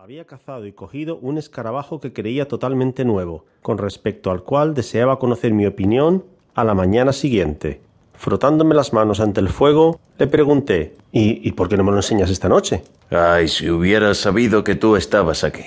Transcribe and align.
Había 0.00 0.26
cazado 0.26 0.64
y 0.64 0.70
cogido 0.70 1.16
un 1.16 1.38
escarabajo 1.38 1.98
que 1.98 2.12
creía 2.12 2.46
totalmente 2.46 3.04
nuevo, 3.04 3.46
con 3.62 3.78
respecto 3.78 4.30
al 4.30 4.44
cual 4.44 4.72
deseaba 4.72 5.18
conocer 5.18 5.52
mi 5.52 5.66
opinión 5.66 6.24
a 6.54 6.62
la 6.62 6.72
mañana 6.72 7.12
siguiente. 7.12 7.80
Frotándome 8.14 8.76
las 8.76 8.92
manos 8.92 9.18
ante 9.18 9.40
el 9.40 9.48
fuego, 9.48 9.98
le 10.16 10.28
pregunté 10.28 10.94
¿Y, 11.10 11.40
¿Y 11.48 11.50
por 11.50 11.68
qué 11.68 11.76
no 11.76 11.82
me 11.82 11.90
lo 11.90 11.96
enseñas 11.96 12.30
esta 12.30 12.48
noche? 12.48 12.84
Ay, 13.10 13.48
si 13.48 13.70
hubiera 13.70 14.14
sabido 14.14 14.62
que 14.62 14.76
tú 14.76 14.94
estabas 14.94 15.42
aquí. 15.42 15.64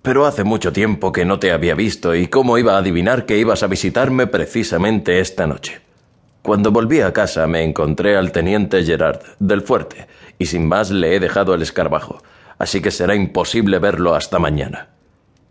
Pero 0.00 0.24
hace 0.24 0.44
mucho 0.44 0.72
tiempo 0.72 1.12
que 1.12 1.26
no 1.26 1.38
te 1.38 1.52
había 1.52 1.74
visto 1.74 2.14
y 2.14 2.28
cómo 2.28 2.56
iba 2.56 2.72
a 2.72 2.78
adivinar 2.78 3.26
que 3.26 3.36
ibas 3.36 3.62
a 3.62 3.66
visitarme 3.66 4.26
precisamente 4.26 5.20
esta 5.20 5.46
noche. 5.46 5.82
Cuando 6.40 6.72
volví 6.72 7.02
a 7.02 7.12
casa 7.12 7.46
me 7.46 7.64
encontré 7.64 8.16
al 8.16 8.32
teniente 8.32 8.82
Gerard, 8.82 9.20
del 9.38 9.60
fuerte, 9.60 10.06
y 10.38 10.46
sin 10.46 10.66
más 10.66 10.90
le 10.90 11.14
he 11.14 11.20
dejado 11.20 11.52
el 11.52 11.60
escarabajo 11.60 12.22
así 12.58 12.80
que 12.80 12.90
será 12.90 13.14
imposible 13.14 13.78
verlo 13.78 14.14
hasta 14.14 14.38
mañana. 14.38 14.88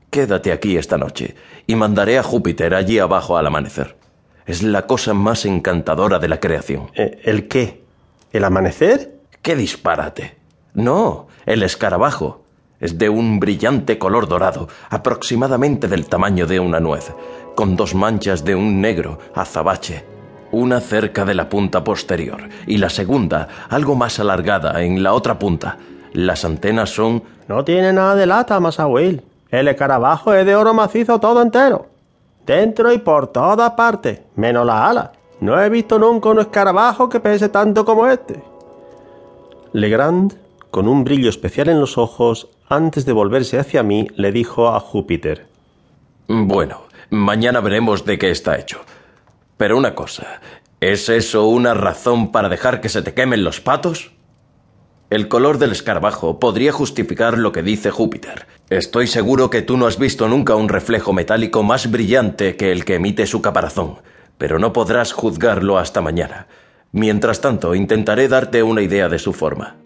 Quédate 0.10 0.52
aquí 0.52 0.78
esta 0.78 0.98
noche 0.98 1.36
y 1.66 1.76
mandaré 1.76 2.18
a 2.18 2.24
Júpiter 2.24 2.74
allí 2.74 3.00
abajo 3.00 3.38
al 3.38 3.48
amanecer. 3.48 3.98
Es 4.46 4.64
la 4.64 4.88
cosa 4.88 5.14
más 5.14 5.46
encantadora 5.46 6.20
de 6.20 6.30
la 6.30 6.40
creación. 6.40 6.90
Eh, 6.96 7.20
¿El 7.24 7.48
qué? 7.48 7.84
¿El 8.32 8.46
amanecer? 8.46 9.20
¡Qué 9.42 9.56
disparate! 9.56 10.38
No, 10.74 11.28
el 11.46 11.64
escarabajo. 11.64 12.44
Es 12.80 12.98
de 12.98 13.10
un 13.10 13.40
brillante 13.40 13.98
color 13.98 14.28
dorado, 14.28 14.70
aproximadamente 14.90 15.88
del 15.88 16.08
tamaño 16.08 16.46
de 16.46 16.60
una 16.60 16.80
nuez, 16.80 17.12
con 17.56 17.76
dos 17.76 17.96
manchas 17.96 18.46
de 18.46 18.54
un 18.54 18.80
negro 18.80 19.18
azabache, 19.34 20.06
una 20.52 20.80
cerca 20.80 21.26
de 21.26 21.34
la 21.34 21.50
punta 21.50 21.84
posterior 21.84 22.48
y 22.68 22.78
la 22.78 22.90
segunda 22.90 23.48
algo 23.70 23.96
más 23.96 24.20
alargada 24.20 24.84
en 24.84 25.02
la 25.02 25.14
otra 25.14 25.40
punta, 25.40 25.80
las 26.14 26.46
antenas 26.46 26.90
son... 26.90 27.24
No 27.48 27.64
tiene 27.64 27.94
nada 27.94 28.16
de 28.16 28.26
lata, 28.26 28.60
Will. 28.88 29.24
El 29.50 29.68
escarabajo 29.68 30.34
es 30.34 30.46
de 30.46 30.56
oro 30.56 30.74
macizo 30.74 31.20
todo 31.20 31.42
entero. 31.42 31.88
Dentro 32.46 32.92
y 32.92 32.98
por 32.98 33.28
todas 33.28 33.72
partes, 33.72 34.22
menos 34.36 34.66
la 34.66 34.90
ala. 34.90 35.12
No 35.40 35.62
he 35.62 35.70
visto 35.70 36.00
nunca 36.00 36.30
un 36.30 36.40
escarabajo 36.40 37.10
que 37.10 37.20
pese 37.20 37.50
tanto 37.50 37.86
como 37.86 38.08
este. 38.08 38.42
Legrand, 39.74 40.38
con 40.72 40.88
un 40.88 41.04
brillo 41.04 41.30
especial 41.30 41.70
en 41.70 41.80
los 41.80 41.98
ojos, 41.98 42.50
antes 42.70 43.06
de 43.06 43.14
volverse 43.14 43.60
hacia 43.60 43.84
mí, 43.84 44.08
le 44.16 44.32
dijo 44.32 44.70
a 44.70 44.80
Júpiter. 44.80 45.48
Bueno, 46.28 46.82
mañana 47.10 47.62
veremos 47.62 48.04
de 48.04 48.18
qué 48.18 48.32
está 48.32 48.58
hecho. 48.58 48.80
Pero 49.58 49.78
una 49.78 49.96
cosa, 49.96 50.42
¿es 50.80 51.10
eso 51.10 51.48
una 51.48 51.74
razón 51.74 52.32
para 52.32 52.50
dejar 52.50 52.82
que 52.82 52.90
se 52.90 53.02
te 53.02 53.14
quemen 53.14 53.44
los 53.44 53.62
patos? 53.62 54.12
El 55.10 55.30
color 55.30 55.58
del 55.58 55.72
escarabajo 55.72 56.38
podría 56.38 56.74
justificar 56.74 57.38
lo 57.38 57.54
que 57.54 57.64
dice 57.64 57.92
Júpiter. 57.92 58.46
Estoy 58.70 59.08
seguro 59.08 59.50
que 59.50 59.62
tú 59.62 59.78
no 59.78 59.88
has 59.88 59.98
visto 59.98 60.28
nunca 60.28 60.56
un 60.56 60.68
reflejo 60.68 61.14
metálico 61.14 61.64
más 61.64 61.90
brillante 61.90 62.58
que 62.58 62.74
el 62.74 62.84
que 62.84 62.96
emite 62.96 63.26
su 63.26 63.42
caparazón, 63.42 64.00
pero 64.38 64.60
no 64.60 64.74
podrás 64.74 65.14
juzgarlo 65.14 65.78
hasta 65.78 66.02
mañana. 66.02 66.48
Mientras 66.92 67.40
tanto, 67.40 67.74
intentaré 67.74 68.28
darte 68.28 68.64
una 68.64 68.82
idea 68.82 69.08
de 69.08 69.18
su 69.18 69.32
forma. 69.32 69.78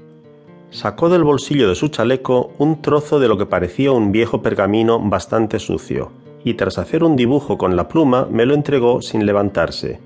Sacó 0.71 1.07
del 1.07 1.23
bolsillo 1.23 1.69
de 1.69 1.75
su 1.75 1.89
chaleco 1.89 2.53
un 2.57 2.81
trozo 2.81 3.19
de 3.19 3.27
lo 3.27 3.37
que 3.37 3.45
parecía 3.45 3.91
un 3.91 4.11
viejo 4.11 4.41
pergamino 4.41 4.99
bastante 4.99 5.59
sucio, 5.59 6.11
y 6.43 6.55
tras 6.55 6.79
hacer 6.79 7.03
un 7.03 7.15
dibujo 7.15 7.59
con 7.59 7.75
la 7.75 7.87
pluma 7.87 8.27
me 8.31 8.47
lo 8.47 8.55
entregó 8.55 9.03
sin 9.03 9.27
levantarse. 9.27 9.99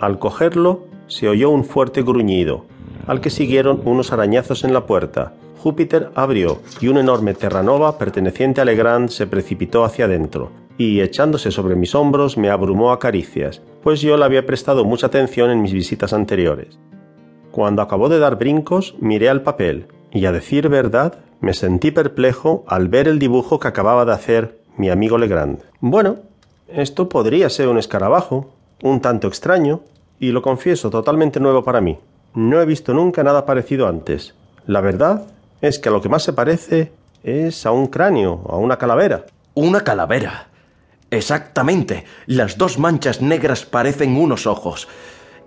Al 0.00 0.18
cogerlo, 0.18 0.86
se 1.06 1.28
oyó 1.28 1.50
un 1.50 1.64
fuerte 1.64 2.02
gruñido, 2.02 2.64
al 3.06 3.20
que 3.20 3.30
siguieron 3.30 3.80
unos 3.84 4.12
arañazos 4.12 4.64
en 4.64 4.72
la 4.72 4.86
puerta. 4.86 5.32
Júpiter 5.58 6.10
abrió 6.14 6.60
y 6.80 6.88
una 6.88 7.00
enorme 7.00 7.34
terranova 7.34 7.96
perteneciente 7.96 8.60
a 8.60 8.64
Legrand 8.64 9.08
se 9.08 9.26
precipitó 9.26 9.84
hacia 9.84 10.04
adentro, 10.04 10.50
y 10.76 11.00
echándose 11.00 11.50
sobre 11.50 11.76
mis 11.76 11.94
hombros 11.94 12.36
me 12.36 12.50
abrumó 12.50 12.92
a 12.92 12.98
caricias, 12.98 13.62
pues 13.82 14.00
yo 14.00 14.16
le 14.16 14.24
había 14.24 14.46
prestado 14.46 14.84
mucha 14.84 15.06
atención 15.06 15.50
en 15.50 15.62
mis 15.62 15.72
visitas 15.72 16.12
anteriores. 16.12 16.78
Cuando 17.50 17.82
acabó 17.82 18.08
de 18.08 18.18
dar 18.18 18.36
brincos, 18.36 18.94
miré 19.00 19.28
al 19.28 19.42
papel, 19.42 19.86
y 20.12 20.26
a 20.26 20.32
decir 20.32 20.68
verdad, 20.68 21.18
me 21.40 21.54
sentí 21.54 21.90
perplejo 21.90 22.64
al 22.66 22.88
ver 22.88 23.08
el 23.08 23.18
dibujo 23.18 23.58
que 23.58 23.68
acababa 23.68 24.04
de 24.04 24.12
hacer 24.12 24.58
mi 24.76 24.90
amigo 24.90 25.18
Legrand. 25.18 25.60
Bueno, 25.80 26.16
esto 26.68 27.08
podría 27.08 27.48
ser 27.50 27.68
un 27.68 27.78
escarabajo, 27.78 28.50
un 28.82 29.00
tanto 29.00 29.28
extraño, 29.28 29.82
y 30.18 30.32
lo 30.32 30.42
confieso 30.42 30.90
totalmente 30.90 31.40
nuevo 31.40 31.62
para 31.62 31.80
mí. 31.80 31.98
No 32.34 32.60
he 32.60 32.66
visto 32.66 32.92
nunca 32.92 33.22
nada 33.22 33.46
parecido 33.46 33.86
antes. 33.86 34.34
La 34.66 34.80
verdad 34.80 35.26
es 35.60 35.78
que 35.78 35.88
a 35.88 35.92
lo 35.92 36.02
que 36.02 36.08
más 36.08 36.24
se 36.24 36.32
parece 36.32 36.90
es 37.22 37.64
a 37.64 37.70
un 37.70 37.86
cráneo, 37.86 38.42
a 38.48 38.56
una 38.56 38.76
calavera. 38.76 39.26
Una 39.54 39.82
calavera. 39.82 40.48
Exactamente. 41.12 42.04
Las 42.26 42.58
dos 42.58 42.76
manchas 42.76 43.22
negras 43.22 43.64
parecen 43.64 44.16
unos 44.16 44.48
ojos. 44.48 44.88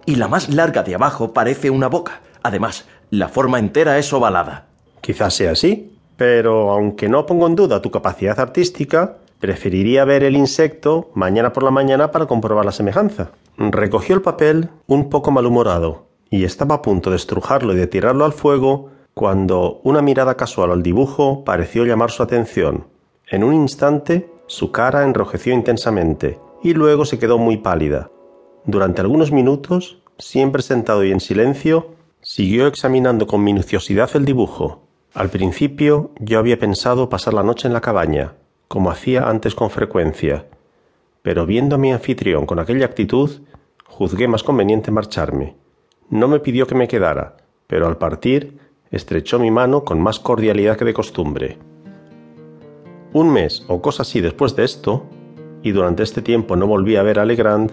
Y 0.06 0.16
la 0.16 0.30
más 0.30 0.47
larga 0.47 0.81
de 0.84 0.96
abajo 0.96 1.34
parece 1.34 1.70
una 1.70 1.88
boca. 1.88 2.22
Además, 2.42 2.86
la 3.09 3.28
forma 3.28 3.59
entera 3.59 3.97
es 3.97 4.14
ovalada. 4.14 4.68
Quizás 5.02 5.34
sea 5.34 5.52
así, 5.52 6.00
pero 6.16 6.72
aunque 6.72 7.09
no 7.09 7.26
pongo 7.26 7.47
en 7.47 7.56
duda 7.56 7.81
tu 7.81 7.92
capacidad 7.92 8.40
artística, 8.40 9.18
preferiría 9.42 10.06
ver 10.06 10.24
el 10.24 10.38
insecto 10.38 11.12
mañana 11.16 11.52
por 11.52 11.64
la 11.64 11.72
mañana 11.72 12.12
para 12.12 12.28
comprobar 12.28 12.64
la 12.64 12.72
semejanza. 12.72 13.31
Recogió 13.58 14.16
el 14.16 14.22
papel 14.22 14.70
un 14.88 15.09
poco 15.09 15.31
malhumorado 15.31 16.06
y 16.30 16.44
estaba 16.44 16.76
a 16.76 16.82
punto 16.82 17.10
de 17.10 17.16
estrujarlo 17.16 17.74
y 17.74 17.78
de 17.78 17.88
tirarlo 17.88 18.26
al 18.26 18.34
fuego 18.34 18.90
cuando 19.14 19.82
una 19.84 20.02
mirada 20.02 20.36
casual 20.36 20.72
al 20.72 20.84
dibujo 20.84 21.44
pareció 21.44 21.86
llamar 21.86 22.12
su 22.12 22.24
atención. 22.24 22.88
En 23.30 23.44
un 23.44 23.54
instante 23.54 24.30
su 24.48 24.72
cara 24.72 25.04
enrojeció 25.04 25.54
intensamente 25.54 26.40
y 26.64 26.74
luego 26.74 27.06
se 27.06 27.20
quedó 27.20 27.38
muy 27.38 27.58
pálida. 27.58 28.10
Durante 28.66 29.02
algunos 29.02 29.32
minutos, 29.32 30.02
siempre 30.18 30.62
sentado 30.62 31.04
y 31.04 31.12
en 31.12 31.20
silencio, 31.20 31.92
siguió 32.22 32.68
examinando 32.68 33.28
con 33.28 33.44
minuciosidad 33.44 34.09
el 34.16 34.26
dibujo. 34.26 34.84
Al 35.14 35.30
principio 35.30 36.12
yo 36.20 36.40
había 36.40 36.59
pensado 36.59 37.09
pasar 37.09 37.34
la 37.34 37.44
noche 37.44 37.68
en 37.68 37.74
la 37.74 37.82
cabaña, 37.82 38.34
como 38.68 38.92
hacía 38.92 39.30
antes 39.30 39.56
con 39.56 39.70
frecuencia, 39.70 40.46
pero 41.22 41.46
viendo 41.46 41.76
a 41.76 41.80
mi 41.80 41.92
anfitrión 41.92 42.46
con 42.46 42.59
aquella 42.59 42.86
actitud, 42.86 43.42
juzgué 43.86 44.28
más 44.28 44.44
conveniente 44.44 44.92
marcharme. 44.92 45.56
No 46.09 46.29
me 46.29 46.40
pidió 46.40 46.68
que 46.68 46.75
me 46.75 46.88
quedara, 46.88 47.35
pero 47.68 47.85
al 47.85 47.97
partir 47.97 48.59
estrechó 48.91 49.40
mi 49.40 49.51
mano 49.51 49.84
con 49.84 50.00
más 50.00 50.19
cordialidad 50.19 50.78
que 50.78 50.85
de 50.85 50.94
costumbre. 50.94 51.57
Un 53.12 53.31
mes 53.31 53.66
o 53.68 53.81
cosa 53.81 54.03
así 54.03 54.22
después 54.22 54.56
de 54.56 54.63
esto, 54.63 55.06
y 55.63 55.72
durante 55.72 56.03
este 56.03 56.22
tiempo 56.22 56.56
no 56.56 56.66
volví 56.66 56.96
a 56.96 57.03
ver 57.03 57.19
a 57.19 57.25
Legrand, 57.25 57.72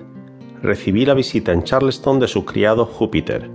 recibí 0.62 1.06
la 1.06 1.14
visita 1.14 1.52
en 1.52 1.62
Charleston 1.62 2.18
de 2.18 2.26
su 2.26 2.44
criado 2.44 2.86
Júpiter. 2.86 3.48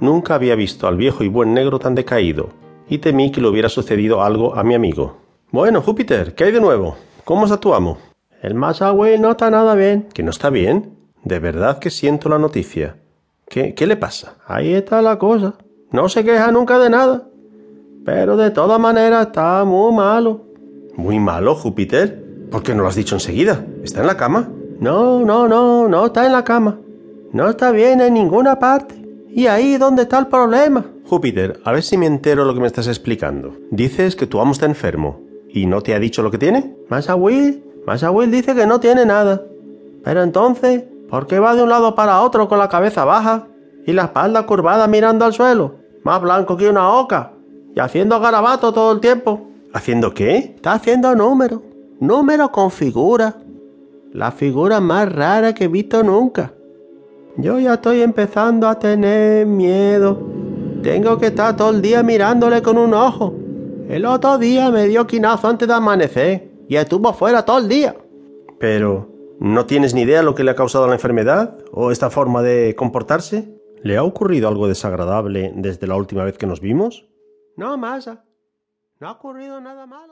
Nunca 0.00 0.36
había 0.36 0.54
visto 0.54 0.86
al 0.86 0.96
viejo 0.96 1.24
y 1.24 1.28
buen 1.28 1.52
negro 1.52 1.80
tan 1.80 1.96
decaído, 1.96 2.50
y 2.88 2.98
temí 2.98 3.32
que 3.32 3.40
le 3.40 3.48
hubiera 3.48 3.68
sucedido 3.68 4.22
algo 4.22 4.54
a 4.54 4.62
mi 4.62 4.74
amigo. 4.74 5.16
Bueno, 5.50 5.82
Júpiter, 5.82 6.36
¿qué 6.36 6.44
hay 6.44 6.52
de 6.52 6.60
nuevo? 6.60 6.96
¿Cómo 7.24 7.44
está 7.44 7.58
tu 7.58 7.74
amo? 7.74 7.98
El 8.42 8.54
más 8.54 8.80
no 8.80 9.30
está 9.30 9.50
nada 9.50 9.74
bien. 9.74 10.06
¿Que 10.14 10.22
no 10.22 10.30
está 10.30 10.50
bien? 10.50 10.96
De 11.24 11.40
verdad 11.40 11.80
que 11.80 11.90
siento 11.90 12.28
la 12.28 12.38
noticia. 12.38 12.96
¿Qué, 13.50 13.74
¿Qué 13.74 13.86
le 13.88 13.96
pasa? 13.96 14.36
Ahí 14.46 14.72
está 14.72 15.02
la 15.02 15.18
cosa. 15.18 15.54
No 15.90 16.08
se 16.08 16.24
queja 16.24 16.52
nunca 16.52 16.78
de 16.78 16.88
nada. 16.88 17.26
Pero 18.04 18.36
de 18.36 18.52
todas 18.52 18.78
maneras 18.78 19.26
está 19.26 19.64
muy 19.64 19.92
malo. 19.92 20.46
¿Muy 20.94 21.18
malo, 21.18 21.56
Júpiter? 21.56 22.48
¿Por 22.48 22.62
qué 22.62 22.76
no 22.76 22.82
lo 22.82 22.88
has 22.88 22.94
dicho 22.94 23.16
enseguida? 23.16 23.66
¿Está 23.82 24.02
en 24.02 24.06
la 24.06 24.16
cama? 24.16 24.48
No, 24.78 25.24
no, 25.24 25.48
no, 25.48 25.88
no 25.88 26.06
está 26.06 26.26
en 26.26 26.32
la 26.32 26.44
cama. 26.44 26.78
No 27.32 27.48
está 27.48 27.72
bien 27.72 28.00
en 28.00 28.14
ninguna 28.14 28.60
parte. 28.60 28.94
¿Y 29.28 29.48
ahí 29.48 29.78
dónde 29.78 30.02
está 30.02 30.20
el 30.20 30.28
problema? 30.28 30.86
Júpiter, 31.06 31.60
a 31.64 31.72
ver 31.72 31.82
si 31.82 31.96
me 31.96 32.06
entero 32.06 32.44
lo 32.44 32.54
que 32.54 32.60
me 32.60 32.68
estás 32.68 32.86
explicando. 32.86 33.56
Dices 33.72 34.14
que 34.14 34.28
tu 34.28 34.40
amo 34.40 34.52
está 34.52 34.66
enfermo. 34.66 35.20
¿Y 35.48 35.66
no 35.66 35.80
te 35.80 35.92
ha 35.92 35.98
dicho 35.98 36.22
lo 36.22 36.30
que 36.30 36.38
tiene? 36.38 36.76
Masa 36.88 37.16
Will, 37.16 37.64
Masa 37.84 38.12
Will 38.12 38.30
dice 38.30 38.54
que 38.54 38.66
no 38.66 38.78
tiene 38.78 39.04
nada. 39.04 39.42
Pero 40.04 40.22
entonces, 40.22 40.84
¿Por 41.10 41.26
qué 41.26 41.40
va 41.40 41.56
de 41.56 41.62
un 41.64 41.68
lado 41.68 41.96
para 41.96 42.20
otro 42.22 42.48
con 42.48 42.58
la 42.58 42.68
cabeza 42.68 43.04
baja 43.04 43.48
y 43.84 43.92
la 43.92 44.04
espalda 44.04 44.46
curvada 44.46 44.86
mirando 44.86 45.24
al 45.24 45.32
suelo? 45.32 45.74
Más 46.04 46.22
blanco 46.22 46.56
que 46.56 46.70
una 46.70 46.92
oca. 46.92 47.32
Y 47.74 47.80
haciendo 47.80 48.18
garabato 48.20 48.72
todo 48.72 48.92
el 48.92 49.00
tiempo. 49.00 49.48
¿Haciendo 49.74 50.14
qué? 50.14 50.36
Está 50.56 50.74
haciendo 50.74 51.14
números. 51.16 51.60
Números 51.98 52.50
con 52.50 52.70
figuras. 52.70 53.34
La 54.12 54.30
figura 54.30 54.80
más 54.80 55.12
rara 55.12 55.52
que 55.52 55.64
he 55.64 55.68
visto 55.68 56.02
nunca. 56.02 56.52
Yo 57.36 57.58
ya 57.58 57.74
estoy 57.74 58.02
empezando 58.02 58.68
a 58.68 58.78
tener 58.78 59.46
miedo. 59.46 60.18
Tengo 60.82 61.18
que 61.18 61.26
estar 61.26 61.56
todo 61.56 61.70
el 61.70 61.82
día 61.82 62.02
mirándole 62.02 62.62
con 62.62 62.78
un 62.78 62.94
ojo. 62.94 63.34
El 63.88 64.06
otro 64.06 64.38
día 64.38 64.70
me 64.70 64.86
dio 64.86 65.06
quinazo 65.06 65.48
antes 65.48 65.66
de 65.66 65.74
amanecer 65.74 66.50
y 66.68 66.76
estuvo 66.76 67.12
fuera 67.12 67.44
todo 67.44 67.58
el 67.58 67.68
día. 67.68 67.96
Pero, 68.58 69.09
¿No 69.40 69.64
tienes 69.64 69.94
ni 69.94 70.02
idea 70.02 70.22
lo 70.22 70.34
que 70.34 70.44
le 70.44 70.50
ha 70.50 70.54
causado 70.54 70.86
la 70.86 70.92
enfermedad 70.92 71.56
o 71.72 71.90
esta 71.90 72.10
forma 72.10 72.42
de 72.42 72.74
comportarse? 72.76 73.58
¿Le 73.82 73.96
ha 73.96 74.02
ocurrido 74.02 74.48
algo 74.48 74.68
desagradable 74.68 75.54
desde 75.56 75.86
la 75.86 75.96
última 75.96 76.24
vez 76.24 76.36
que 76.36 76.46
nos 76.46 76.60
vimos? 76.60 77.08
No, 77.56 77.78
Masa. 77.78 78.22
No 78.98 79.08
ha 79.08 79.12
ocurrido 79.12 79.58
nada 79.58 79.86
malo. 79.86 80.08